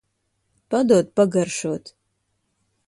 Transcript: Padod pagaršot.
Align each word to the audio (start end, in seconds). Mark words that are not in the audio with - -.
Padod 0.69 1.13
pagaršot. 1.19 1.83